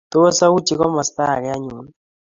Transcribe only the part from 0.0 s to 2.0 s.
Tos auchi komasta age anyun?